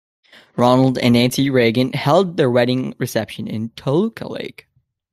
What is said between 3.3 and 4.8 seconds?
in Toluca Lake.